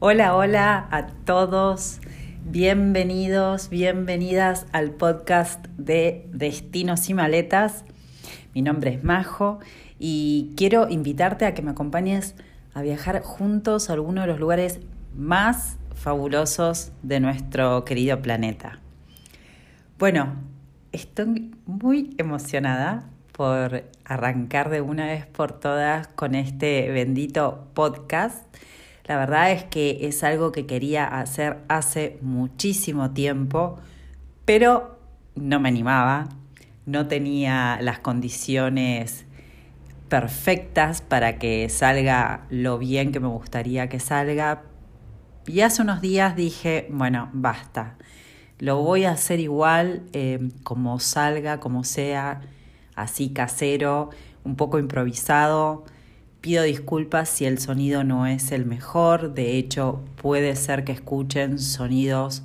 Hola, 0.00 0.36
hola 0.36 0.86
a 0.92 1.08
todos. 1.08 1.98
Bienvenidos, 2.44 3.68
bienvenidas 3.68 4.64
al 4.70 4.92
podcast 4.92 5.66
de 5.76 6.24
Destinos 6.32 7.08
y 7.08 7.14
Maletas. 7.14 7.84
Mi 8.54 8.62
nombre 8.62 8.94
es 8.94 9.02
Majo 9.02 9.58
y 9.98 10.54
quiero 10.56 10.88
invitarte 10.88 11.46
a 11.46 11.54
que 11.54 11.62
me 11.62 11.72
acompañes 11.72 12.36
a 12.74 12.82
viajar 12.82 13.22
juntos 13.22 13.90
a 13.90 13.94
alguno 13.94 14.20
de 14.20 14.28
los 14.28 14.38
lugares 14.38 14.78
más 15.16 15.78
fabulosos 15.96 16.92
de 17.02 17.18
nuestro 17.18 17.84
querido 17.84 18.22
planeta. 18.22 18.78
Bueno, 19.98 20.36
estoy 20.92 21.56
muy 21.66 22.14
emocionada 22.18 23.10
por 23.32 23.82
arrancar 24.04 24.70
de 24.70 24.80
una 24.80 25.06
vez 25.06 25.26
por 25.26 25.58
todas 25.58 26.06
con 26.06 26.36
este 26.36 26.88
bendito 26.92 27.66
podcast. 27.74 28.44
La 29.08 29.16
verdad 29.16 29.52
es 29.52 29.64
que 29.64 30.06
es 30.06 30.22
algo 30.22 30.52
que 30.52 30.66
quería 30.66 31.06
hacer 31.06 31.60
hace 31.68 32.18
muchísimo 32.20 33.12
tiempo, 33.12 33.78
pero 34.44 34.98
no 35.34 35.60
me 35.60 35.70
animaba, 35.70 36.28
no 36.84 37.08
tenía 37.08 37.78
las 37.80 38.00
condiciones 38.00 39.24
perfectas 40.10 41.00
para 41.00 41.38
que 41.38 41.70
salga 41.70 42.46
lo 42.50 42.76
bien 42.76 43.10
que 43.10 43.18
me 43.18 43.28
gustaría 43.28 43.88
que 43.88 43.98
salga. 43.98 44.62
Y 45.46 45.62
hace 45.62 45.80
unos 45.80 46.02
días 46.02 46.36
dije, 46.36 46.86
bueno, 46.90 47.30
basta, 47.32 47.96
lo 48.58 48.82
voy 48.82 49.04
a 49.04 49.12
hacer 49.12 49.40
igual, 49.40 50.02
eh, 50.12 50.50
como 50.64 50.98
salga, 51.00 51.60
como 51.60 51.82
sea 51.82 52.42
así 52.94 53.30
casero, 53.30 54.10
un 54.44 54.54
poco 54.56 54.78
improvisado. 54.78 55.86
Pido 56.40 56.62
disculpas 56.62 57.28
si 57.28 57.46
el 57.46 57.58
sonido 57.58 58.04
no 58.04 58.26
es 58.26 58.52
el 58.52 58.64
mejor, 58.64 59.34
de 59.34 59.58
hecho 59.58 60.04
puede 60.22 60.54
ser 60.54 60.84
que 60.84 60.92
escuchen 60.92 61.58
sonidos 61.58 62.44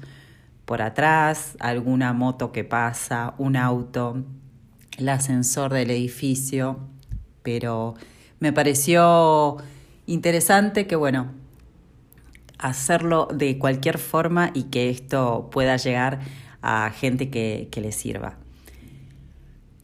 por 0.65 0.81
atrás, 0.81 1.55
alguna 1.59 2.11
moto 2.11 2.51
que 2.51 2.63
pasa, 2.63 3.35
un 3.37 3.55
auto, 3.55 4.23
el 4.97 5.09
ascensor 5.09 5.71
del 5.73 5.91
edificio, 5.91 6.79
pero 7.43 7.93
me 8.39 8.51
pareció 8.51 9.57
interesante 10.07 10.87
que, 10.87 10.95
bueno, 10.95 11.31
hacerlo 12.57 13.27
de 13.31 13.59
cualquier 13.59 13.99
forma 13.99 14.49
y 14.55 14.63
que 14.63 14.89
esto 14.89 15.49
pueda 15.51 15.77
llegar 15.77 16.19
a 16.63 16.89
gente 16.91 17.29
que, 17.29 17.69
le 17.75 17.91
sirva. 17.91 18.37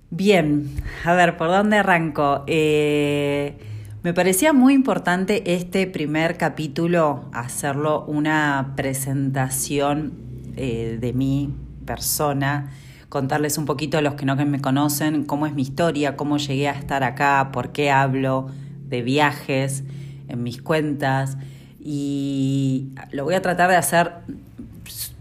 Bien, 0.09 0.81
a 1.03 1.13
ver, 1.13 1.38
¿por 1.38 1.49
dónde 1.49 1.77
arranco? 1.77 2.44
Eh, 2.47 3.69
me 4.02 4.14
parecía 4.14 4.53
muy 4.53 4.73
importante 4.73 5.55
este 5.55 5.86
primer 5.86 6.38
capítulo, 6.38 7.25
hacerlo 7.33 8.06
una 8.06 8.73
presentación 8.78 10.14
eh, 10.56 10.97
de 11.02 11.11
mi 11.11 11.53
persona, 11.86 12.72
contarles 13.09 13.58
un 13.58 13.66
poquito 13.66 13.97
a 13.97 14.02
los 14.02 14.14
que 14.14 14.25
no 14.25 14.38
me 14.38 14.61
conocen 14.61 15.25
cómo 15.25 15.47
es 15.47 15.53
mi 15.53 15.64
historia, 15.64 16.16
cómo 16.16 16.38
llegué 16.38 16.69
a 16.69 16.72
estar 16.72 17.03
acá, 17.03 17.50
por 17.52 17.73
qué 17.73 17.91
hablo 17.91 18.47
de 18.88 19.02
viajes 19.02 19.83
en 20.30 20.44
mis 20.44 20.61
cuentas. 20.61 21.38
Y 21.81 22.89
lo 23.11 23.25
voy 23.25 23.36
a 23.36 23.41
tratar 23.41 23.69
de 23.69 23.75
hacer 23.75 24.13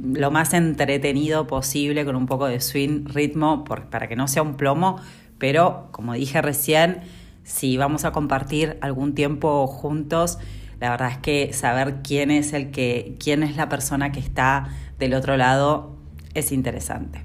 lo 0.01 0.31
más 0.31 0.55
entretenido 0.55 1.49
posible, 1.49 2.05
con 2.05 2.15
un 2.15 2.27
poco 2.27 2.47
de 2.47 2.61
swing, 2.61 3.07
ritmo, 3.07 3.65
para 3.65 4.07
que 4.07 4.15
no 4.15 4.29
sea 4.29 4.43
un 4.43 4.55
plomo, 4.55 5.01
pero 5.39 5.89
como 5.91 6.13
dije 6.13 6.41
recién, 6.43 7.01
si 7.49 7.79
vamos 7.79 8.05
a 8.05 8.13
compartir 8.13 8.77
algún 8.83 9.15
tiempo 9.15 9.67
juntos, 9.67 10.39
la 10.81 10.91
verdad 10.91 11.13
es 11.13 11.19
que 11.19 11.53
saber 11.55 12.03
quién 12.05 12.31
es 12.31 12.53
el 12.53 12.71
que, 12.71 13.17
quién 13.19 13.43
es 13.43 13.57
la 13.57 13.71
persona 13.71 14.13
que 14.13 14.21
está 14.21 14.69
del 14.99 15.15
otro 15.15 15.39
lado 15.39 15.97
es 16.35 16.53
interesante. 16.53 17.23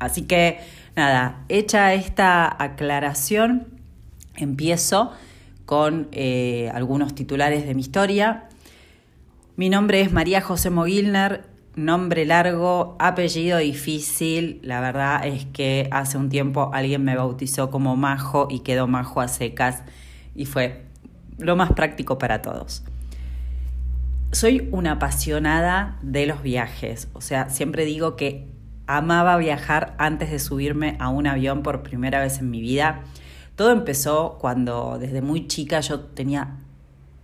Así 0.00 0.22
que 0.22 0.58
nada, 0.96 1.44
hecha 1.48 1.94
esta 1.94 2.56
aclaración, 2.60 3.68
empiezo 4.34 5.12
con 5.64 6.08
eh, 6.10 6.68
algunos 6.74 7.14
titulares 7.14 7.64
de 7.64 7.76
mi 7.76 7.82
historia. 7.82 8.48
Mi 9.54 9.70
nombre 9.70 10.00
es 10.00 10.10
María 10.10 10.40
José 10.40 10.70
Mogilner, 10.70 11.44
nombre 11.74 12.24
largo, 12.24 12.96
apellido 12.98 13.58
difícil. 13.58 14.60
La 14.62 14.80
verdad 14.80 15.26
es 15.26 15.46
que 15.46 15.88
hace 15.90 16.18
un 16.18 16.28
tiempo 16.28 16.70
alguien 16.72 17.04
me 17.04 17.16
bautizó 17.16 17.70
como 17.70 17.96
Majo 17.96 18.48
y 18.50 18.60
quedó 18.60 18.86
Majo 18.86 19.20
a 19.20 19.28
secas 19.28 19.82
y 20.34 20.46
fue 20.46 20.84
lo 21.38 21.56
más 21.56 21.72
práctico 21.72 22.18
para 22.18 22.42
todos. 22.42 22.84
Soy 24.32 24.68
una 24.72 24.92
apasionada 24.92 25.98
de 26.02 26.26
los 26.26 26.42
viajes, 26.42 27.08
o 27.12 27.20
sea, 27.20 27.50
siempre 27.50 27.84
digo 27.84 28.16
que 28.16 28.48
amaba 28.86 29.36
viajar 29.36 29.94
antes 29.98 30.30
de 30.30 30.38
subirme 30.38 30.96
a 31.00 31.08
un 31.08 31.26
avión 31.26 31.62
por 31.62 31.82
primera 31.82 32.20
vez 32.20 32.38
en 32.38 32.50
mi 32.50 32.60
vida. 32.60 33.02
Todo 33.56 33.72
empezó 33.72 34.38
cuando 34.40 34.98
desde 34.98 35.20
muy 35.20 35.46
chica 35.48 35.80
yo 35.80 36.00
tenía 36.00 36.61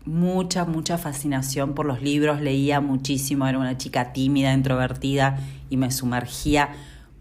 mucha, 0.09 0.65
mucha 0.65 0.97
fascinación 0.97 1.75
por 1.75 1.85
los 1.85 2.01
libros, 2.03 2.41
leía 2.41 2.81
muchísimo, 2.81 3.47
era 3.47 3.59
una 3.59 3.77
chica 3.77 4.13
tímida, 4.15 4.55
introvertida 4.55 5.39
y 5.69 5.77
me 5.77 5.91
sumergía 5.91 6.71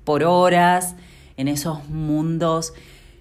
por 0.05 0.23
horas 0.23 0.95
en 1.35 1.49
esos 1.49 1.89
mundos 1.89 2.73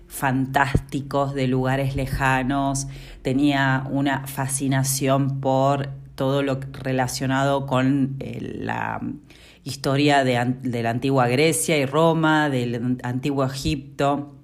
fantásticos 0.07 1.35
de 1.35 1.49
lugares 1.49 1.97
lejanos, 1.97 2.87
tenía 3.23 3.85
una 3.91 4.27
fascinación 4.29 5.41
por 5.41 5.91
todo 6.15 6.43
lo 6.43 6.61
relacionado 6.73 7.67
con 7.67 8.17
eh, 8.21 8.39
la 8.61 9.01
historia 9.65 10.23
de, 10.23 10.55
de, 10.63 10.83
la 10.85 10.91
antigua 10.91 11.27
Grecia 11.27 11.77
y 11.77 11.87
Roma, 11.87 12.49
del 12.49 12.99
antiguo 13.03 13.45
Egipto. 13.45 14.37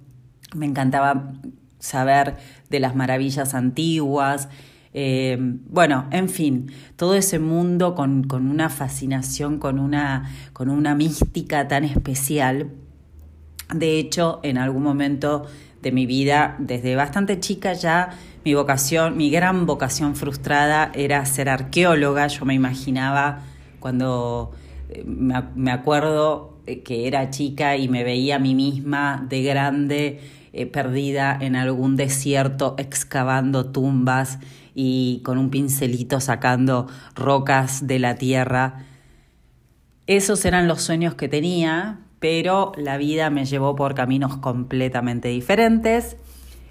Me 0.53 0.65
encantaba 0.65 1.31
saber 1.79 2.35
de 2.69 2.81
las 2.81 2.93
maravillas 2.93 3.53
antiguas, 3.53 4.49
eh, 4.93 5.37
bueno, 5.39 6.05
en 6.11 6.29
fin, 6.29 6.71
todo 6.95 7.15
ese 7.15 7.39
mundo 7.39 7.95
con, 7.95 8.27
una 8.31 8.69
fascinación, 8.69 9.57
con 9.57 9.79
una, 9.79 10.29
con 10.53 10.69
una 10.69 10.93
mística 10.93 11.67
tan 11.67 11.83
especial. 11.83 12.69
De 13.73 13.97
hecho, 13.97 14.39
en 14.43 14.59
algún 14.59 14.83
momento 14.83 15.47
de 15.81 15.91
mi 15.91 16.05
vida, 16.05 16.55
desde 16.59 16.95
bastante 16.95 17.39
chica 17.39 17.73
ya, 17.73 18.11
mi 18.45 18.53
vocación, 18.53 19.17
mi 19.17 19.31
gran 19.31 19.65
vocación 19.65 20.15
frustrada 20.15 20.91
era 20.93 21.25
ser 21.25 21.49
arqueóloga. 21.49 22.27
Yo 22.27 22.45
me 22.45 22.53
imaginaba 22.53 23.41
cuando 23.79 24.51
eh, 24.89 25.03
me 25.05 25.71
acuerdo 25.71 26.59
que 26.85 27.07
era 27.07 27.29
chica 27.29 27.77
y 27.77 27.89
me 27.89 28.03
veía 28.03 28.37
a 28.37 28.39
mí 28.39 28.53
misma 28.53 29.25
de 29.27 29.43
grande, 29.43 30.19
eh, 30.53 30.65
perdida 30.67 31.35
en 31.41 31.55
algún 31.55 31.95
desierto, 31.95 32.75
excavando 32.77 33.71
tumbas 33.71 34.39
y 34.75 35.21
con 35.23 35.37
un 35.37 35.49
pincelito 35.49 36.19
sacando 36.19 36.87
rocas 37.15 37.87
de 37.87 37.99
la 37.99 38.15
tierra. 38.15 38.85
Esos 40.07 40.43
eran 40.45 40.67
los 40.67 40.81
sueños 40.81 41.15
que 41.15 41.29
tenía, 41.29 41.99
pero 42.19 42.71
la 42.77 42.97
vida 42.97 43.29
me 43.29 43.45
llevó 43.45 43.75
por 43.75 43.95
caminos 43.95 44.37
completamente 44.37 45.29
diferentes, 45.29 46.17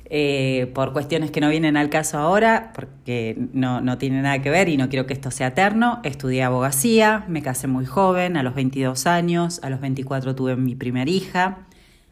eh, 0.06 0.70
por 0.74 0.92
cuestiones 0.92 1.30
que 1.30 1.40
no 1.40 1.48
vienen 1.48 1.78
al 1.78 1.88
caso 1.88 2.18
ahora, 2.18 2.72
porque 2.74 3.36
no, 3.52 3.80
no 3.80 3.96
tiene 3.96 4.20
nada 4.20 4.42
que 4.42 4.50
ver 4.50 4.68
y 4.68 4.76
no 4.76 4.90
quiero 4.90 5.06
que 5.06 5.14
esto 5.14 5.30
sea 5.30 5.48
eterno. 5.48 6.00
Estudié 6.04 6.42
abogacía, 6.42 7.24
me 7.28 7.40
casé 7.40 7.68
muy 7.68 7.86
joven, 7.86 8.36
a 8.36 8.42
los 8.42 8.54
22 8.54 9.06
años, 9.06 9.60
a 9.62 9.70
los 9.70 9.80
24 9.80 10.34
tuve 10.34 10.56
mi 10.56 10.74
primera 10.74 11.10
hija, 11.10 11.66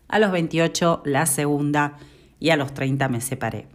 a 0.09 0.19
los 0.19 0.33
28 0.33 1.03
la 1.05 1.27
segunda 1.27 1.99
y 2.39 2.51
a 2.51 2.57
los 2.57 2.73
30 2.73 3.09
me 3.09 3.21
separé. 3.21 3.67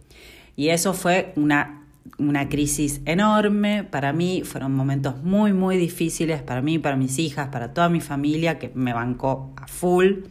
Y 0.56 0.70
eso 0.70 0.92
fue 0.92 1.32
una 1.36 1.85
una 2.18 2.48
crisis 2.48 3.00
enorme 3.04 3.84
para 3.84 4.12
mí, 4.12 4.42
fueron 4.44 4.74
momentos 4.74 5.22
muy, 5.22 5.52
muy 5.52 5.76
difíciles 5.76 6.42
para 6.42 6.62
mí, 6.62 6.78
para 6.78 6.96
mis 6.96 7.18
hijas, 7.18 7.48
para 7.48 7.72
toda 7.72 7.88
mi 7.88 8.00
familia 8.00 8.58
que 8.58 8.70
me 8.74 8.92
bancó 8.92 9.52
a 9.56 9.66
full. 9.66 10.24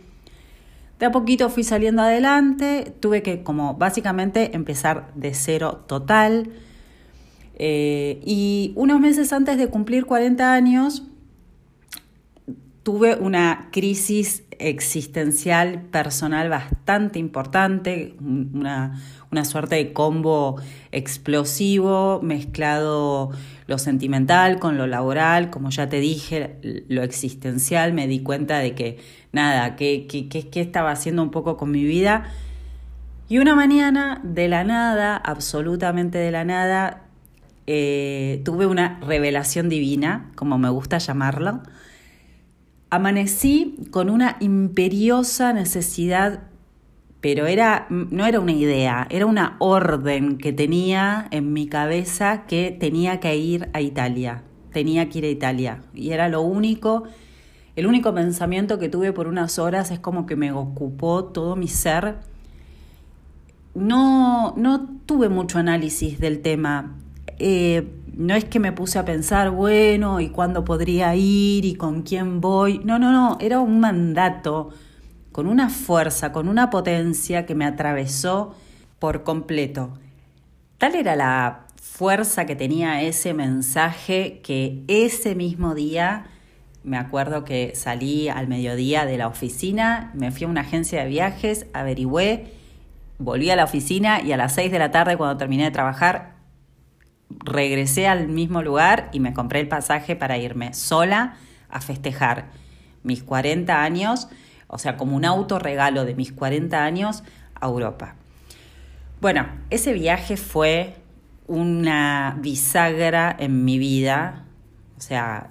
De 1.00 1.06
a 1.06 1.12
poquito 1.12 1.50
fui 1.50 1.64
saliendo 1.64 2.02
adelante, 2.02 2.94
tuve 3.00 3.22
que 3.22 3.44
como 3.44 3.76
básicamente 3.76 4.56
empezar 4.56 5.12
de 5.16 5.34
cero 5.34 5.84
total. 5.88 6.50
Eh, 7.58 8.22
y 8.26 8.74
unos 8.76 9.00
meses 9.00 9.32
antes 9.34 9.58
de 9.58 9.68
cumplir 9.68 10.06
40 10.06 10.54
años, 10.54 11.04
tuve 12.86 13.16
una 13.16 13.70
crisis 13.72 14.44
existencial 14.60 15.82
personal 15.82 16.50
bastante 16.50 17.18
importante, 17.18 18.16
una, 18.22 19.02
una 19.32 19.44
suerte 19.44 19.78
de 19.78 19.92
combo 19.92 20.62
explosivo, 20.92 22.20
mezclado 22.22 23.32
lo 23.66 23.80
sentimental 23.80 24.60
con 24.60 24.78
lo 24.78 24.86
laboral, 24.86 25.50
como 25.50 25.72
ya 25.72 25.90
te 25.90 26.00
dije, 26.00 26.60
lo 26.88 27.02
existencial, 27.02 27.92
me 27.92 28.06
di 28.06 28.20
cuenta 28.20 28.60
de 28.60 28.76
que 28.76 29.00
nada, 29.32 29.76
que, 29.76 30.06
que, 30.06 30.62
estaba 30.62 30.92
haciendo 30.92 31.24
un 31.24 31.32
poco 31.32 31.58
con 31.58 31.72
mi 31.72 31.84
vida. 31.84 32.26
Y 33.28 33.40
una 33.40 33.56
mañana, 33.56 34.22
de 34.24 34.48
la 34.48 34.64
nada, 34.64 35.18
absolutamente 35.18 36.20
de 36.20 36.30
la 36.30 36.46
nada, 36.46 37.02
eh, 37.66 38.44
tuve 38.46 38.68
una 38.68 39.00
revelación 39.00 39.70
divina, 39.70 40.30
como 40.36 40.60
me 40.60 40.70
gusta 40.70 41.00
llamarla. 41.00 41.64
Amanecí 42.90 43.76
con 43.92 44.10
una 44.10 44.38
imperiosa 44.40 45.54
necesidad, 45.54 46.44
pero 47.20 47.48
era, 47.48 47.88
no 47.90 48.26
era 48.26 48.40
una 48.40 48.52
idea, 48.52 49.08
era 49.10 49.26
una 49.26 49.56
orden 49.60 50.38
que 50.38 50.54
tenía 50.54 51.28
en 51.32 51.52
mi 51.54 51.68
cabeza 51.68 52.46
que 52.46 52.76
tenía 52.80 53.20
que 53.20 53.36
ir 53.36 53.70
a 53.74 53.82
Italia, 53.82 54.44
tenía 54.72 55.10
que 55.10 55.18
ir 55.18 55.26
a 55.26 55.30
Italia. 55.30 55.82
Y 55.94 56.12
era 56.12 56.30
lo 56.30 56.42
único, 56.42 57.04
el 57.76 57.88
único 57.88 58.14
pensamiento 58.14 58.78
que 58.78 58.90
tuve 58.90 59.12
por 59.12 59.28
unas 59.28 59.58
horas 59.58 59.90
es 59.90 60.00
como 60.00 60.28
que 60.28 60.36
me 60.36 60.52
ocupó 60.52 61.26
todo 61.26 61.56
mi 61.56 61.68
ser. 61.68 62.18
No, 63.74 64.54
no 64.56 64.88
tuve 65.06 65.28
mucho 65.28 65.58
análisis 65.58 66.20
del 66.20 66.42
tema. 66.42 66.96
Eh, 67.40 67.92
no 68.18 68.34
es 68.34 68.46
que 68.46 68.60
me 68.60 68.72
puse 68.72 68.98
a 68.98 69.06
pensar, 69.06 69.52
bueno, 69.52 70.20
¿y 70.22 70.30
cuándo 70.30 70.64
podría 70.64 71.16
ir? 71.16 71.66
¿Y 71.66 71.76
con 71.76 72.04
quién 72.04 72.40
voy? 72.40 72.80
No, 72.84 72.98
no, 72.98 73.12
no, 73.12 73.38
era 73.42 73.60
un 73.60 73.80
mandato 73.80 74.70
con 75.32 75.48
una 75.48 75.70
fuerza, 75.70 76.32
con 76.32 76.48
una 76.48 76.70
potencia 76.70 77.46
que 77.46 77.56
me 77.56 77.66
atravesó 77.66 78.56
por 79.00 79.24
completo. 79.24 79.98
Tal 80.78 80.96
era 80.96 81.16
la 81.16 81.66
fuerza 81.82 82.46
que 82.46 82.56
tenía 82.56 83.02
ese 83.02 83.34
mensaje 83.34 84.40
que 84.44 84.84
ese 84.88 85.36
mismo 85.36 85.76
día, 85.76 86.28
me 86.84 86.98
acuerdo 86.98 87.44
que 87.44 87.74
salí 87.76 88.30
al 88.30 88.48
mediodía 88.48 89.06
de 89.06 89.18
la 89.18 89.28
oficina, 89.28 90.12
me 90.14 90.32
fui 90.32 90.46
a 90.46 90.50
una 90.50 90.62
agencia 90.62 91.04
de 91.04 91.10
viajes, 91.10 91.68
averigüé, 91.74 92.54
volví 93.18 93.50
a 93.50 93.56
la 93.58 93.66
oficina 93.66 94.22
y 94.22 94.32
a 94.32 94.38
las 94.38 94.56
seis 94.56 94.72
de 94.72 94.80
la 94.80 94.92
tarde 94.92 95.18
cuando 95.18 95.38
terminé 95.38 95.66
de 95.66 95.72
trabajar 95.72 96.35
regresé 97.30 98.08
al 98.08 98.28
mismo 98.28 98.62
lugar 98.62 99.10
y 99.12 99.20
me 99.20 99.34
compré 99.34 99.60
el 99.60 99.68
pasaje 99.68 100.16
para 100.16 100.38
irme 100.38 100.74
sola 100.74 101.38
a 101.70 101.82
festejar 101.82 102.50
mis 103.04 103.24
40 103.24 103.84
años, 103.84 104.28
o 104.68 104.78
sea, 104.78 104.98
como 104.98 105.16
un 105.16 105.26
autorregalo 105.26 106.06
de 106.06 106.16
mis 106.16 106.32
40 106.32 106.84
años 106.84 107.24
a 107.60 107.68
Europa. 107.68 108.16
Bueno, 109.22 109.48
ese 109.70 109.94
viaje 109.94 110.38
fue 110.38 110.96
una 111.48 112.38
bisagra 112.40 113.36
en 113.38 113.64
mi 113.64 113.78
vida, 113.78 114.46
o 114.98 115.02
sea, 115.02 115.48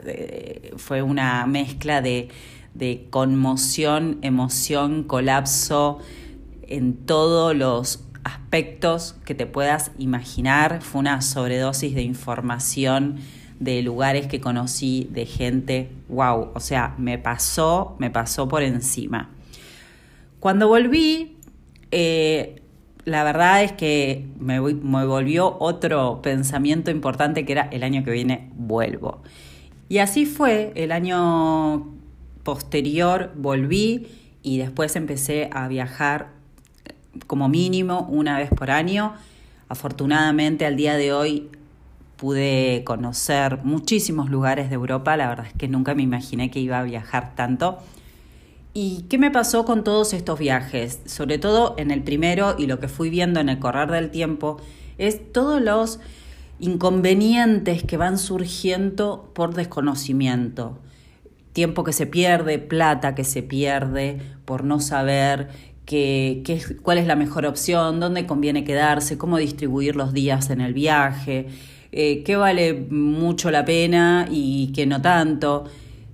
fue 0.76 1.02
una 1.02 1.46
mezcla 1.46 2.02
de, 2.02 2.28
de 2.74 3.06
conmoción, 3.10 4.18
emoción, 4.22 5.04
colapso 5.04 5.98
en 6.62 6.94
todos 6.94 7.54
los 7.54 8.04
aspectos 8.24 9.16
que 9.24 9.34
te 9.34 9.46
puedas 9.46 9.92
imaginar. 9.98 10.82
Fue 10.82 11.00
una 11.00 11.20
sobredosis 11.20 11.94
de 11.94 12.02
información 12.02 13.16
de 13.60 13.82
lugares 13.82 14.26
que 14.26 14.40
conocí, 14.40 15.08
de 15.12 15.26
gente, 15.26 15.90
wow, 16.08 16.50
o 16.54 16.60
sea, 16.60 16.94
me 16.98 17.18
pasó, 17.18 17.96
me 17.98 18.10
pasó 18.10 18.48
por 18.48 18.62
encima. 18.62 19.30
Cuando 20.40 20.68
volví, 20.68 21.36
eh, 21.90 22.60
la 23.04 23.22
verdad 23.24 23.62
es 23.62 23.72
que 23.72 24.26
me, 24.38 24.60
me 24.60 25.06
volvió 25.06 25.56
otro 25.60 26.20
pensamiento 26.22 26.90
importante 26.90 27.44
que 27.44 27.52
era 27.52 27.68
el 27.70 27.82
año 27.82 28.04
que 28.04 28.10
viene 28.10 28.50
vuelvo. 28.56 29.22
Y 29.88 29.98
así 29.98 30.26
fue, 30.26 30.72
el 30.74 30.92
año 30.92 31.94
posterior 32.42 33.32
volví 33.36 34.08
y 34.42 34.58
después 34.58 34.96
empecé 34.96 35.48
a 35.52 35.68
viajar 35.68 36.28
como 37.26 37.48
mínimo 37.48 38.06
una 38.10 38.38
vez 38.38 38.50
por 38.50 38.70
año. 38.70 39.14
Afortunadamente 39.68 40.66
al 40.66 40.76
día 40.76 40.96
de 40.96 41.12
hoy 41.12 41.50
pude 42.16 42.82
conocer 42.84 43.60
muchísimos 43.64 44.30
lugares 44.30 44.68
de 44.68 44.76
Europa, 44.76 45.16
la 45.16 45.28
verdad 45.28 45.46
es 45.46 45.52
que 45.52 45.68
nunca 45.68 45.94
me 45.94 46.02
imaginé 46.02 46.50
que 46.50 46.60
iba 46.60 46.78
a 46.78 46.82
viajar 46.84 47.34
tanto. 47.34 47.78
¿Y 48.72 49.02
qué 49.08 49.18
me 49.18 49.30
pasó 49.30 49.64
con 49.64 49.84
todos 49.84 50.12
estos 50.12 50.38
viajes? 50.38 51.00
Sobre 51.06 51.38
todo 51.38 51.74
en 51.78 51.90
el 51.90 52.02
primero 52.02 52.56
y 52.58 52.66
lo 52.66 52.80
que 52.80 52.88
fui 52.88 53.08
viendo 53.08 53.40
en 53.40 53.48
el 53.48 53.58
correr 53.58 53.90
del 53.90 54.10
tiempo, 54.10 54.58
es 54.98 55.32
todos 55.32 55.60
los 55.60 56.00
inconvenientes 56.58 57.84
que 57.84 57.96
van 57.96 58.18
surgiendo 58.18 59.30
por 59.34 59.54
desconocimiento. 59.54 60.78
Tiempo 61.52 61.84
que 61.84 61.92
se 61.92 62.06
pierde, 62.06 62.58
plata 62.58 63.14
que 63.14 63.24
se 63.24 63.42
pierde 63.42 64.20
por 64.44 64.64
no 64.64 64.80
saber 64.80 65.50
cuál 66.82 66.98
es 66.98 67.06
la 67.06 67.16
mejor 67.16 67.46
opción, 67.46 68.00
dónde 68.00 68.26
conviene 68.26 68.64
quedarse, 68.64 69.18
cómo 69.18 69.36
distribuir 69.38 69.96
los 69.96 70.12
días 70.12 70.50
en 70.50 70.60
el 70.60 70.72
viaje, 70.72 71.46
eh, 71.92 72.22
qué 72.24 72.36
vale 72.36 72.74
mucho 72.90 73.50
la 73.50 73.64
pena 73.64 74.26
y 74.30 74.72
qué 74.74 74.86
no 74.86 75.00
tanto. 75.02 75.64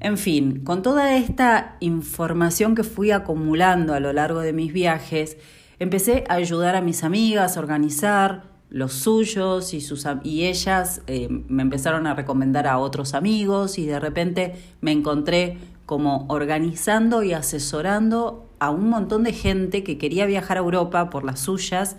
En 0.00 0.18
fin, 0.18 0.64
con 0.64 0.82
toda 0.82 1.16
esta 1.16 1.76
información 1.80 2.74
que 2.74 2.84
fui 2.84 3.10
acumulando 3.10 3.94
a 3.94 4.00
lo 4.00 4.12
largo 4.12 4.40
de 4.40 4.52
mis 4.52 4.72
viajes, 4.72 5.36
empecé 5.78 6.24
a 6.28 6.34
ayudar 6.34 6.74
a 6.74 6.80
mis 6.80 7.04
amigas 7.04 7.56
a 7.56 7.60
organizar 7.60 8.50
los 8.70 8.92
suyos 8.92 9.74
y, 9.74 9.80
sus, 9.80 10.06
y 10.22 10.46
ellas 10.46 11.02
eh, 11.06 11.28
me 11.28 11.62
empezaron 11.62 12.06
a 12.06 12.14
recomendar 12.14 12.66
a 12.66 12.78
otros 12.78 13.14
amigos 13.14 13.78
y 13.78 13.86
de 13.86 13.98
repente 13.98 14.54
me 14.80 14.92
encontré 14.92 15.58
como 15.86 16.26
organizando 16.28 17.22
y 17.22 17.32
asesorando 17.32 18.49
a 18.60 18.70
un 18.70 18.88
montón 18.88 19.24
de 19.24 19.32
gente 19.32 19.82
que 19.82 19.98
quería 19.98 20.26
viajar 20.26 20.58
a 20.58 20.60
Europa 20.60 21.10
por 21.10 21.24
las 21.24 21.40
suyas, 21.40 21.96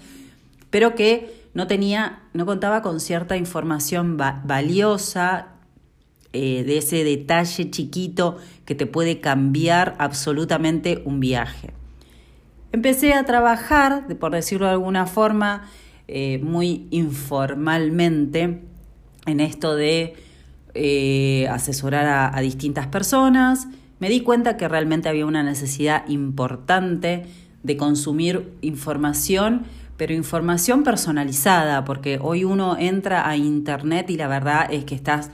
pero 0.69 0.95
que 0.95 1.49
no 1.53 1.67
tenía, 1.67 2.23
no 2.33 2.45
contaba 2.45 2.81
con 2.81 2.99
cierta 2.99 3.35
información 3.35 4.15
valiosa 4.17 5.47
eh, 6.33 6.63
de 6.63 6.77
ese 6.77 7.03
detalle 7.03 7.69
chiquito 7.71 8.37
que 8.63 8.75
te 8.75 8.85
puede 8.85 9.19
cambiar 9.19 9.95
absolutamente 9.97 11.01
un 11.03 11.19
viaje. 11.19 11.73
Empecé 12.71 13.13
a 13.15 13.25
trabajar, 13.25 14.07
por 14.17 14.31
decirlo 14.31 14.67
de 14.67 14.73
alguna 14.73 15.07
forma, 15.07 15.69
eh, 16.07 16.39
muy 16.41 16.87
informalmente 16.91 18.61
en 19.25 19.39
esto 19.39 19.75
de 19.75 20.13
eh, 20.73 21.47
asesorar 21.49 22.31
a 22.33 22.39
distintas 22.39 22.87
personas, 22.87 23.67
me 24.01 24.09
di 24.09 24.21
cuenta 24.21 24.57
que 24.57 24.67
realmente 24.67 25.09
había 25.09 25.27
una 25.27 25.43
necesidad 25.43 26.09
importante 26.09 27.27
de 27.61 27.77
consumir 27.77 28.51
información, 28.61 29.61
pero 29.95 30.15
información 30.15 30.83
personalizada, 30.83 31.85
porque 31.85 32.17
hoy 32.19 32.43
uno 32.43 32.77
entra 32.79 33.29
a 33.29 33.37
Internet 33.37 34.09
y 34.09 34.17
la 34.17 34.27
verdad 34.27 34.73
es 34.73 34.85
que 34.85 34.95
estás 34.95 35.29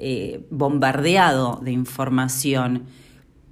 eh, 0.00 0.44
bombardeado 0.50 1.60
de 1.62 1.70
información, 1.70 2.86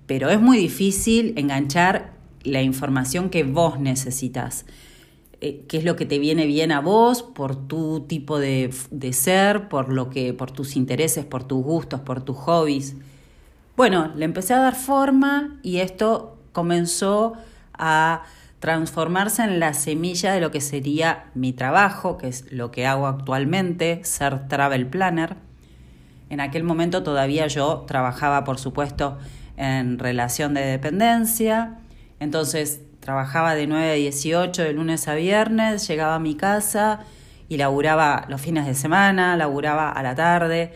pero 0.07 0.29
es 0.29 0.41
muy 0.41 0.59
difícil 0.59 1.35
enganchar 1.37 2.15
la 2.43 2.61
información 2.61 3.31
que 3.31 3.45
vos 3.45 3.79
necesitas. 3.79 4.67
Eh, 5.41 5.67
qué 5.69 5.77
es 5.77 5.85
lo 5.85 5.95
que 5.95 6.05
te 6.05 6.19
viene 6.19 6.47
bien 6.47 6.73
a 6.73 6.81
vos 6.81 7.23
por 7.23 7.55
tu 7.55 8.07
tipo 8.09 8.41
de, 8.41 8.75
de 8.91 9.13
ser, 9.13 9.69
por 9.69 9.93
lo 9.93 10.11
que, 10.11 10.35
por 10.35 10.51
tus 10.51 10.75
intereses, 10.75 11.25
por 11.25 11.45
tus 11.45 11.63
gustos, 11.63 12.01
por 12.01 12.23
tus 12.23 12.37
hobbies. 12.39 12.97
Bueno, 13.79 14.11
le 14.17 14.25
empecé 14.25 14.55
a 14.55 14.59
dar 14.59 14.75
forma 14.75 15.57
y 15.63 15.79
esto 15.79 16.37
comenzó 16.51 17.35
a 17.75 18.25
transformarse 18.59 19.45
en 19.45 19.61
la 19.61 19.73
semilla 19.73 20.33
de 20.33 20.41
lo 20.41 20.51
que 20.51 20.61
sería 20.61 21.27
mi 21.35 21.53
trabajo, 21.53 22.19
que 22.19 22.27
es 22.27 22.51
lo 22.51 22.73
que 22.73 22.89
hago 22.89 23.07
actualmente, 23.07 24.01
ser 24.03 24.49
travel 24.49 24.89
planner. 24.89 25.37
En 26.29 26.41
aquel 26.41 26.65
momento 26.65 27.05
todavía 27.05 27.47
yo 27.47 27.85
trabajaba, 27.87 28.43
por 28.43 28.59
supuesto, 28.59 29.17
en 29.57 30.01
relación 30.01 30.55
de 30.55 30.63
dependencia, 30.63 31.79
entonces 32.19 32.81
trabajaba 32.99 33.55
de 33.55 33.69
9 33.69 33.91
a 33.93 33.95
18 33.95 34.61
de 34.61 34.73
lunes 34.73 35.07
a 35.07 35.15
viernes, 35.15 35.87
llegaba 35.87 36.17
a 36.17 36.19
mi 36.19 36.35
casa 36.35 37.05
y 37.49 37.59
laburaba 37.59 38.27
los 38.29 38.41
fines 38.41 38.67
de 38.67 38.75
semana, 38.75 39.37
laburaba 39.37 39.93
a 39.93 40.03
la 40.03 40.17
tarde 40.17 40.73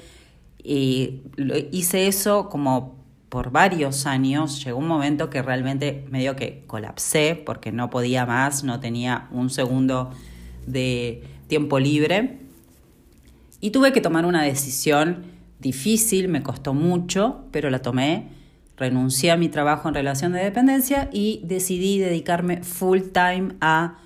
y 0.65 1.23
hice 1.73 2.07
eso 2.07 2.49
como 2.49 3.03
por 3.29 3.51
varios 3.51 4.07
años. 4.07 4.63
Llegó 4.65 4.79
un 4.79 4.87
momento 4.87 5.31
que 5.31 5.43
realmente 5.43 6.05
medio 6.11 6.37
que 6.37 6.65
colapsé 6.67 7.35
porque 7.35 7.73
no 7.73 7.91
podía 7.91 8.27
más, 8.27 8.63
no 8.63 8.79
tenía 8.79 9.29
un 9.31 9.51
segundo 9.51 10.11
de 10.67 11.23
tiempo 11.49 11.79
libre. 11.79 12.39
Y 13.61 13.71
tuve 13.71 13.93
que 13.93 14.01
tomar 14.01 14.27
una 14.27 14.43
decisión 14.43 15.25
difícil, 15.61 16.29
me 16.29 16.43
costó 16.43 16.75
mucho, 16.75 17.45
pero 17.53 17.71
la 17.71 17.81
tomé. 17.81 18.29
Renuncié 18.77 19.31
a 19.31 19.37
mi 19.37 19.49
trabajo 19.49 19.89
en 19.89 19.95
relación 19.95 20.33
de 20.33 20.43
dependencia 20.43 21.09
y 21.13 21.41
decidí 21.45 21.99
dedicarme 21.99 22.63
full 22.63 23.01
time 23.13 23.55
a 23.61 23.99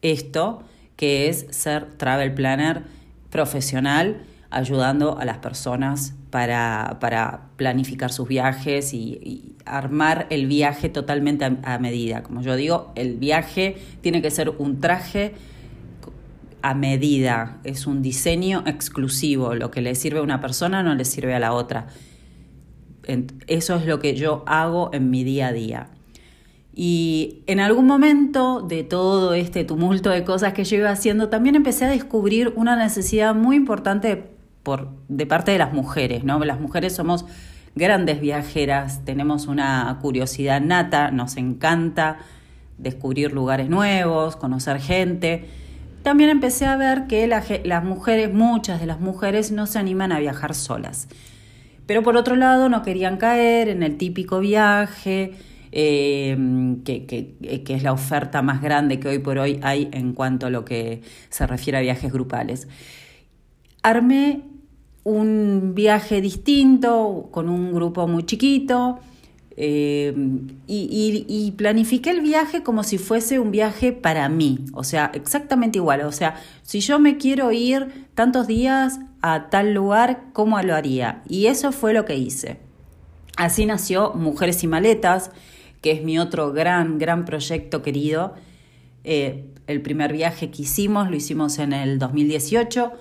esto, 0.00 0.62
que 0.96 1.28
es 1.28 1.46
ser 1.50 1.98
travel 1.98 2.32
planner 2.34 2.84
profesional 3.30 4.24
ayudando 4.52 5.18
a 5.18 5.24
las 5.24 5.38
personas 5.38 6.14
para, 6.30 6.98
para 7.00 7.48
planificar 7.56 8.12
sus 8.12 8.28
viajes 8.28 8.94
y, 8.94 9.48
armar 9.64 10.26
el 10.30 10.48
viaje 10.48 10.88
totalmente 10.88 11.44
a, 11.44 11.78
medida. 11.78 12.24
Como 12.24 12.42
yo 12.42 12.56
digo, 12.56 12.92
el 12.96 13.16
viaje 13.16 13.76
tiene 14.00 14.20
que 14.20 14.30
ser 14.32 14.50
un 14.50 14.80
traje 14.80 15.34
a 16.62 16.74
medida, 16.74 17.58
es 17.62 17.86
un 17.86 18.02
diseño 18.02 18.64
exclusivo, 18.66 19.54
lo 19.54 19.70
que 19.70 19.80
le 19.80 19.94
sirve 19.94 20.18
a 20.18 20.22
una 20.22 20.40
persona 20.40 20.82
no 20.82 20.96
le 20.96 21.04
sirve 21.04 21.34
a 21.34 21.38
la 21.38 21.52
otra. 21.52 21.86
Eso 23.46 23.76
es 23.76 23.86
lo 23.86 24.00
que 24.00 24.16
yo 24.16 24.42
hago 24.46 24.90
en 24.92 25.10
mi 25.10 25.22
día 25.22 25.48
a 25.48 25.52
día. 25.52 25.90
Y 26.74 27.42
en 27.46 27.60
algún 27.60 27.86
momento 27.86 28.62
de 28.62 28.82
todo 28.82 29.34
este 29.34 29.64
tumulto 29.64 30.10
de 30.10 30.24
cosas 30.24 30.54
que 30.54 30.64
yo 30.64 30.76
iba 30.78 30.90
haciendo, 30.90 31.28
también 31.28 31.54
empecé 31.54 31.84
a 31.84 31.88
descubrir 31.88 32.52
una 32.56 32.76
necesidad 32.76 33.34
muy 33.34 33.56
importante 33.56 34.31
por, 34.62 34.90
de 35.08 35.26
parte 35.26 35.50
de 35.50 35.58
las 35.58 35.72
mujeres, 35.72 36.24
¿no? 36.24 36.38
Las 36.44 36.60
mujeres 36.60 36.94
somos 36.94 37.24
grandes 37.74 38.20
viajeras, 38.20 39.04
tenemos 39.04 39.46
una 39.46 39.98
curiosidad 40.00 40.60
nata, 40.60 41.10
nos 41.10 41.36
encanta 41.36 42.18
descubrir 42.78 43.32
lugares 43.32 43.68
nuevos, 43.68 44.36
conocer 44.36 44.80
gente. 44.80 45.48
También 46.02 46.30
empecé 46.30 46.66
a 46.66 46.76
ver 46.76 47.06
que 47.06 47.26
las 47.26 47.84
mujeres, 47.84 48.32
muchas 48.32 48.80
de 48.80 48.86
las 48.86 49.00
mujeres, 49.00 49.52
no 49.52 49.66
se 49.66 49.78
animan 49.78 50.12
a 50.12 50.18
viajar 50.18 50.54
solas. 50.54 51.08
Pero 51.86 52.02
por 52.02 52.16
otro 52.16 52.36
lado, 52.36 52.68
no 52.68 52.82
querían 52.82 53.16
caer 53.16 53.68
en 53.68 53.82
el 53.82 53.96
típico 53.96 54.40
viaje, 54.40 55.32
eh, 55.72 56.36
que, 56.84 57.06
que, 57.06 57.74
es 57.74 57.82
la 57.82 57.92
oferta 57.92 58.42
más 58.42 58.60
grande 58.60 59.00
que 59.00 59.08
hoy 59.08 59.18
por 59.18 59.38
hoy 59.38 59.58
hay 59.62 59.88
en 59.92 60.12
cuanto 60.12 60.46
a 60.46 60.50
lo 60.50 60.64
que 60.66 61.00
se 61.30 61.46
refiere 61.46 61.78
a 61.78 61.80
viajes 61.80 62.12
grupales. 62.12 62.68
Armé 63.82 64.42
un 65.04 65.72
viaje 65.74 66.20
distinto 66.20 67.28
con 67.30 67.48
un 67.48 67.72
grupo 67.72 68.06
muy 68.06 68.24
chiquito 68.24 69.00
eh, 69.56 70.14
y, 70.66 71.26
y, 71.28 71.50
planifiqué 71.52 72.10
el 72.10 72.22
viaje 72.22 72.62
como 72.62 72.82
si 72.84 72.96
fuese 72.96 73.38
un 73.38 73.50
viaje 73.50 73.92
para 73.92 74.28
mí, 74.30 74.60
o 74.72 74.82
sea, 74.82 75.10
exactamente 75.14 75.78
igual. 75.78 76.00
O 76.02 76.12
sea, 76.12 76.36
si 76.62 76.80
yo 76.80 76.98
me 76.98 77.18
quiero 77.18 77.52
ir 77.52 78.08
tantos 78.14 78.46
días 78.46 79.00
a 79.20 79.50
tal 79.50 79.74
lugar, 79.74 80.24
¿cómo 80.32 80.60
lo 80.62 80.74
haría? 80.74 81.22
Y 81.28 81.46
eso 81.46 81.70
fue 81.70 81.92
lo 81.92 82.06
que 82.06 82.16
hice. 82.16 82.60
Así 83.36 83.66
nació 83.66 84.14
Mujeres 84.14 84.62
y 84.64 84.68
Maletas, 84.68 85.30
que 85.82 85.92
es 85.92 86.02
mi 86.02 86.18
otro 86.18 86.52
gran, 86.52 86.98
gran 86.98 87.26
proyecto 87.26 87.82
querido. 87.82 88.34
Eh, 89.04 89.44
el 89.66 89.82
primer 89.82 90.12
viaje 90.12 90.50
que 90.50 90.62
hicimos 90.62 91.10
lo 91.10 91.16
hicimos 91.16 91.58
en 91.58 91.72
el 91.72 91.98
2018 91.98 92.92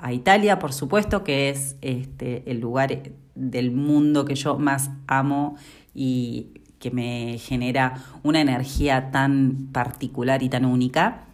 a 0.00 0.12
Italia, 0.12 0.58
por 0.58 0.72
supuesto, 0.72 1.22
que 1.24 1.50
es 1.50 1.76
este, 1.82 2.50
el 2.50 2.58
lugar 2.58 3.02
del 3.34 3.70
mundo 3.70 4.24
que 4.24 4.34
yo 4.34 4.58
más 4.58 4.90
amo 5.06 5.56
y 5.94 6.54
que 6.78 6.90
me 6.90 7.36
genera 7.38 8.02
una 8.22 8.40
energía 8.40 9.10
tan 9.10 9.68
particular 9.72 10.42
y 10.42 10.48
tan 10.48 10.64
única. 10.64 11.24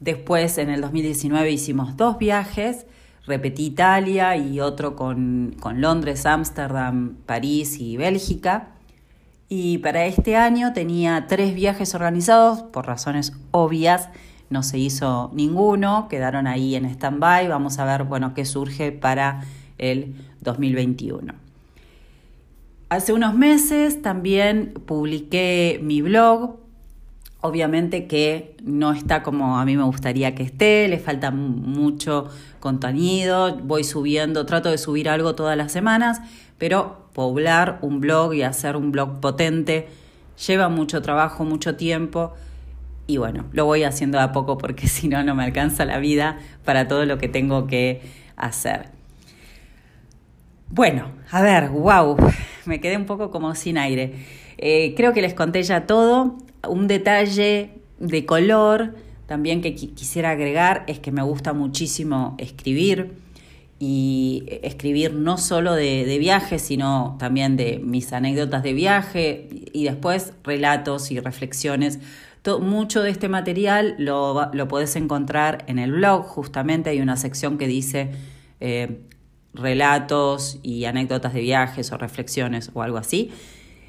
Después, 0.00 0.58
en 0.58 0.70
el 0.70 0.80
2019, 0.80 1.52
hicimos 1.52 1.96
dos 1.96 2.18
viajes, 2.18 2.86
repetí 3.24 3.66
Italia 3.66 4.36
y 4.36 4.58
otro 4.58 4.96
con, 4.96 5.54
con 5.60 5.80
Londres, 5.80 6.26
Ámsterdam, 6.26 7.14
París 7.24 7.78
y 7.78 7.96
Bélgica. 7.96 8.70
Y 9.48 9.78
para 9.78 10.06
este 10.06 10.34
año 10.34 10.72
tenía 10.72 11.26
tres 11.28 11.54
viajes 11.54 11.94
organizados, 11.94 12.62
por 12.62 12.86
razones 12.86 13.32
obvias 13.52 14.08
no 14.52 14.62
se 14.62 14.78
hizo 14.78 15.30
ninguno, 15.34 16.06
quedaron 16.08 16.46
ahí 16.46 16.76
en 16.76 16.84
stand-by, 16.84 17.48
vamos 17.48 17.78
a 17.78 17.84
ver 17.84 18.04
bueno, 18.04 18.34
qué 18.34 18.44
surge 18.44 18.92
para 18.92 19.42
el 19.78 20.14
2021. 20.40 21.34
Hace 22.88 23.12
unos 23.12 23.34
meses 23.34 24.02
también 24.02 24.74
publiqué 24.86 25.80
mi 25.82 26.02
blog, 26.02 26.56
obviamente 27.40 28.06
que 28.06 28.56
no 28.62 28.92
está 28.92 29.22
como 29.22 29.58
a 29.58 29.64
mí 29.64 29.76
me 29.76 29.82
gustaría 29.82 30.34
que 30.34 30.42
esté, 30.42 30.86
le 30.88 30.98
falta 30.98 31.30
mucho 31.30 32.28
contenido, 32.60 33.56
voy 33.56 33.82
subiendo, 33.82 34.44
trato 34.44 34.70
de 34.70 34.78
subir 34.78 35.08
algo 35.08 35.34
todas 35.34 35.56
las 35.56 35.72
semanas, 35.72 36.20
pero 36.58 37.08
poblar 37.14 37.78
un 37.80 38.00
blog 38.00 38.34
y 38.34 38.42
hacer 38.42 38.76
un 38.76 38.92
blog 38.92 39.20
potente 39.20 39.88
lleva 40.46 40.68
mucho 40.68 41.02
trabajo, 41.02 41.44
mucho 41.44 41.76
tiempo 41.76 42.34
y 43.06 43.16
bueno, 43.16 43.46
lo 43.52 43.64
voy 43.64 43.84
haciendo 43.84 44.20
a 44.20 44.32
poco 44.32 44.58
porque 44.58 44.86
si 44.88 45.08
no, 45.08 45.22
no 45.22 45.34
me 45.34 45.44
alcanza 45.44 45.84
la 45.84 45.98
vida 45.98 46.38
para 46.64 46.88
todo 46.88 47.04
lo 47.06 47.18
que 47.18 47.28
tengo 47.28 47.66
que 47.66 48.02
hacer. 48.36 48.88
Bueno, 50.68 51.10
a 51.30 51.42
ver, 51.42 51.68
wow, 51.68 52.16
me 52.64 52.80
quedé 52.80 52.96
un 52.96 53.06
poco 53.06 53.30
como 53.30 53.54
sin 53.54 53.76
aire. 53.76 54.14
Eh, 54.58 54.94
creo 54.96 55.12
que 55.12 55.20
les 55.20 55.34
conté 55.34 55.62
ya 55.62 55.86
todo. 55.86 56.38
Un 56.66 56.86
detalle 56.86 57.70
de 57.98 58.24
color 58.24 58.94
también 59.26 59.60
que 59.60 59.74
quisiera 59.74 60.30
agregar 60.30 60.84
es 60.86 60.98
que 60.98 61.12
me 61.12 61.22
gusta 61.22 61.52
muchísimo 61.52 62.34
escribir 62.38 63.12
y 63.78 64.44
escribir 64.62 65.14
no 65.14 65.38
solo 65.38 65.74
de, 65.74 66.16
viajes, 66.18 66.62
sino 66.62 67.16
también 67.18 67.56
de 67.56 67.80
mis 67.82 68.12
anécdotas 68.12 68.62
de 68.62 68.74
viaje 68.74 69.48
y 69.72 69.84
después 69.84 70.34
relatos 70.44 71.10
y 71.10 71.18
reflexiones. 71.18 71.98
Mucho 72.60 73.02
de 73.02 73.10
este 73.10 73.28
material 73.28 73.94
lo, 73.98 74.50
lo 74.52 74.68
podés 74.68 74.96
encontrar 74.96 75.64
en 75.68 75.78
el 75.78 75.92
blog, 75.92 76.24
justamente 76.24 76.90
hay 76.90 77.00
una 77.00 77.16
sección 77.16 77.58
que 77.58 77.66
dice 77.66 78.10
eh, 78.60 79.00
relatos 79.54 80.58
y 80.62 80.84
anécdotas 80.84 81.34
de 81.34 81.40
viajes 81.40 81.92
o 81.92 81.98
reflexiones 81.98 82.70
o 82.74 82.82
algo 82.82 82.98
así. 82.98 83.30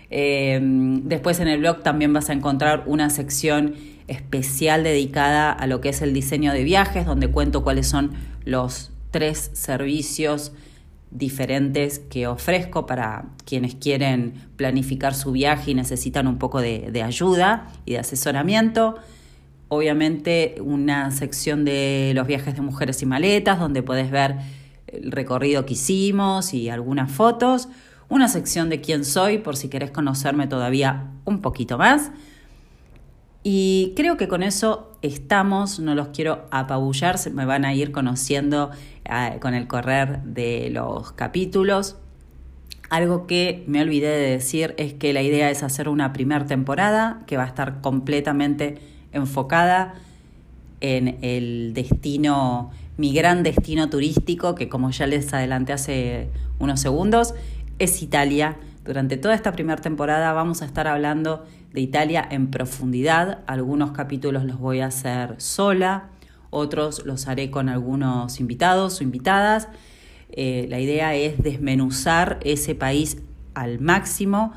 Eh, 0.09 0.59
después 0.61 1.39
en 1.39 1.47
el 1.47 1.59
blog 1.59 1.81
también 1.81 2.13
vas 2.13 2.29
a 2.29 2.33
encontrar 2.33 2.83
una 2.85 3.09
sección 3.09 3.75
especial 4.07 4.83
dedicada 4.83 5.51
a 5.51 5.65
lo 5.65 5.81
que 5.81 5.89
es 5.89 6.01
el 6.01 6.13
diseño 6.13 6.53
de 6.53 6.63
viajes, 6.63 7.05
donde 7.05 7.29
cuento 7.29 7.63
cuáles 7.63 7.87
son 7.87 8.11
los 8.45 8.91
tres 9.11 9.49
servicios 9.53 10.51
diferentes 11.13 11.99
que 11.99 12.27
ofrezco 12.27 12.85
para 12.85 13.25
quienes 13.45 13.75
quieren 13.75 14.33
planificar 14.55 15.13
su 15.13 15.31
viaje 15.31 15.71
y 15.71 15.75
necesitan 15.75 16.27
un 16.27 16.39
poco 16.39 16.59
de, 16.59 17.01
ayuda 17.03 17.67
y 17.85 17.91
de 17.93 17.99
asesoramiento. 17.99 18.95
Obviamente 19.69 20.55
una 20.59 21.11
sección 21.11 21.65
de 21.65 22.11
los 22.15 22.27
viajes 22.27 22.55
de 22.55 22.61
mujeres 22.61 23.01
y 23.01 23.05
maletas 23.05 23.59
donde 23.59 23.83
puedes 23.83 24.11
ver 24.11 24.37
el 24.87 25.11
recorrido 25.11 25.65
que 25.65 25.73
hicimos 25.73 26.53
y 26.53 26.69
algunas 26.69 27.11
fotos. 27.11 27.69
Una 28.09 28.27
sección 28.27 28.69
de 28.69 28.81
quién 28.81 29.05
soy 29.05 29.37
por 29.37 29.55
si 29.55 29.69
querés 29.69 29.91
conocerme 29.91 30.47
todavía 30.47 31.11
un 31.25 31.41
poquito 31.41 31.77
más. 31.77 32.11
Y 33.43 33.91
creo 33.97 34.15
que 34.15 34.29
con 34.29 34.41
eso 34.41 34.97
estamos, 35.01 35.79
no 35.79 35.95
los 35.95 36.07
quiero 36.09 36.45
apabullar, 36.49 37.17
se 37.17 37.29
me 37.29 37.45
van 37.45 37.65
a 37.65 37.73
ir 37.73 37.91
conociendo 37.91 38.71
ah, 39.05 39.33
con 39.41 39.53
el 39.53 39.67
correr 39.67 40.23
de 40.23 40.69
los 40.71 41.11
capítulos. 41.11 41.97
Algo 42.89 43.27
que 43.27 43.63
me 43.67 43.81
olvidé 43.81 44.07
de 44.07 44.29
decir 44.29 44.73
es 44.77 44.93
que 44.93 45.11
la 45.11 45.21
idea 45.21 45.49
es 45.49 45.61
hacer 45.61 45.89
una 45.89 46.13
primera 46.13 46.45
temporada 46.45 47.23
que 47.27 47.35
va 47.35 47.43
a 47.43 47.47
estar 47.47 47.81
completamente 47.81 48.77
enfocada 49.11 49.95
en 50.79 51.17
el 51.21 51.73
destino, 51.73 52.71
mi 52.97 53.13
gran 53.13 53.43
destino 53.43 53.89
turístico, 53.89 54.55
que 54.55 54.69
como 54.69 54.91
ya 54.91 55.07
les 55.07 55.33
adelanté 55.33 55.73
hace 55.73 56.29
unos 56.59 56.79
segundos, 56.79 57.33
es 57.79 58.01
Italia. 58.01 58.57
Durante 58.85 59.17
toda 59.17 59.33
esta 59.33 59.53
primera 59.53 59.81
temporada 59.81 60.31
vamos 60.33 60.61
a 60.61 60.65
estar 60.65 60.87
hablando 60.87 61.45
de 61.73 61.81
Italia 61.81 62.25
en 62.29 62.49
profundidad. 62.49 63.39
Algunos 63.47 63.91
capítulos 63.91 64.45
los 64.45 64.59
voy 64.59 64.79
a 64.79 64.87
hacer 64.87 65.35
sola, 65.41 66.09
otros 66.51 67.05
los 67.05 67.27
haré 67.27 67.49
con 67.51 67.67
algunos 67.67 68.39
invitados 68.39 69.01
o 69.01 69.03
invitadas. 69.03 69.67
Eh, 70.29 70.67
la 70.69 70.79
idea 70.79 71.15
es 71.15 71.41
desmenuzar 71.41 72.39
ese 72.43 72.75
país 72.75 73.17
al 73.55 73.79
máximo 73.79 74.53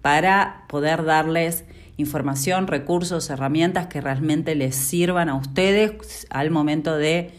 para 0.00 0.64
poder 0.68 1.04
darles 1.04 1.64
información, 1.96 2.66
recursos, 2.66 3.30
herramientas 3.30 3.86
que 3.86 4.00
realmente 4.00 4.54
les 4.54 4.74
sirvan 4.74 5.28
a 5.28 5.34
ustedes 5.34 6.26
al 6.30 6.50
momento 6.50 6.96
de 6.96 7.32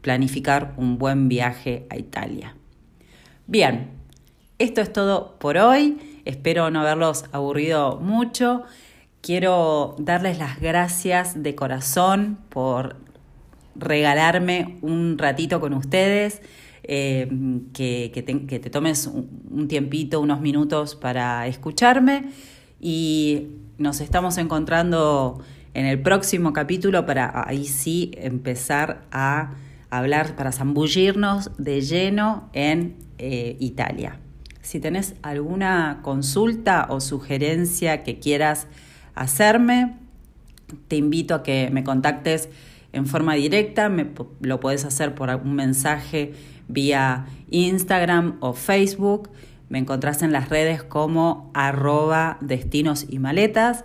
planificar 0.00 0.74
un 0.76 0.98
buen 0.98 1.28
viaje 1.28 1.86
a 1.90 1.96
Italia. 1.96 2.56
Bien, 3.46 3.90
esto 4.58 4.80
es 4.80 4.92
todo 4.92 5.38
por 5.38 5.56
hoy. 5.56 6.09
Espero 6.24 6.70
no 6.70 6.80
haberlos 6.80 7.24
aburrido 7.32 7.98
mucho. 8.00 8.62
Quiero 9.20 9.96
darles 9.98 10.38
las 10.38 10.60
gracias 10.60 11.42
de 11.42 11.54
corazón 11.54 12.38
por 12.48 12.96
regalarme 13.74 14.78
un 14.82 15.18
ratito 15.18 15.60
con 15.60 15.74
ustedes, 15.74 16.42
eh, 16.82 17.28
que, 17.72 18.10
te, 18.12 18.70
tomes 18.70 19.06
un 19.06 19.68
tiempito, 19.68 20.20
unos 20.20 20.40
minutos 20.40 20.96
para 20.96 21.46
escucharme 21.46 22.30
y 22.80 23.48
nos 23.78 24.00
estamos 24.00 24.38
encontrando 24.38 25.42
en 25.74 25.86
el 25.86 26.00
próximo 26.00 26.52
capítulo 26.52 27.06
para 27.06 27.44
ahí 27.46 27.66
sí 27.66 28.10
empezar 28.16 29.02
a 29.12 29.54
hablar, 29.90 30.34
para 30.36 30.52
zambullirnos 30.52 31.50
de 31.58 31.80
lleno 31.80 32.48
en 32.52 32.96
eh, 33.18 33.56
Italia. 33.60 34.18
Si 34.62 34.80
tenés 34.80 35.14
alguna 35.22 36.00
consulta 36.02 36.86
o 36.90 37.00
sugerencia 37.00 38.02
que 38.02 38.18
quieras 38.18 38.66
hacerme, 39.14 39.96
te 40.88 40.96
invito 40.96 41.34
a 41.34 41.42
que 41.42 41.70
me 41.72 41.84
contactes 41.84 42.48
en 42.92 43.06
forma 43.06 43.34
directa, 43.34 43.88
me, 43.88 44.06
lo 44.40 44.58
puedes 44.60 44.84
hacer 44.84 45.14
por 45.14 45.30
un 45.30 45.54
mensaje 45.54 46.34
vía 46.68 47.24
Instagram 47.50 48.36
o 48.40 48.52
Facebook. 48.52 49.30
Me 49.68 49.78
encontrás 49.78 50.22
en 50.22 50.32
las 50.32 50.48
redes 50.48 50.82
como 50.82 51.52
arroba 51.54 52.38
destinos 52.40 53.06
y 53.08 53.20
maletas. 53.20 53.84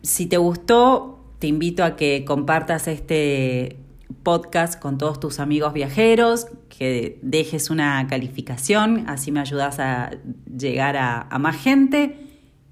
Si 0.03 0.27
te 0.27 0.37
gustó, 0.37 1.21
te 1.39 1.47
invito 1.47 1.85
a 1.85 1.97
que 1.97 2.25
compartas 2.25 2.89
este 2.89 3.77
podcast 4.23 4.81
con 4.81 4.99
todos 4.99 5.21
tus 5.21 5.41
amigos 5.41 5.73
viajeros, 5.73 6.47
que 6.69 7.19
dejes 7.23 7.71
una 7.71 8.07
calificación, 8.09 9.05
así 9.09 9.33
me 9.33 9.41
ayudas 9.41 9.79
a 9.81 10.11
llegar 10.57 10.97
a, 10.97 11.23
a 11.23 11.39
más 11.39 11.57
gente. 11.57 12.17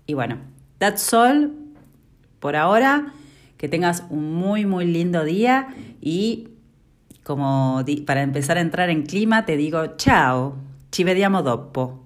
Y 0.07 0.15
bueno, 0.15 0.39
that's 0.79 1.13
all 1.13 1.53
por 2.41 2.57
ahora. 2.57 3.13
Que 3.57 3.69
tengas 3.69 4.05
un 4.11 4.35
muy, 4.35 4.67
muy 4.67 4.85
lindo 4.85 5.25
día 5.25 5.69
y 6.01 6.49
como 7.23 7.83
para 8.07 8.23
empezar 8.23 8.59
a 8.59 8.61
entrar 8.61 8.89
en 8.91 9.03
clima 9.03 9.45
te 9.47 9.57
digo 9.57 9.97
ciao, 9.97 10.57
ci 10.93 11.05
vediamo 11.05 11.43
dopo. 11.43 12.06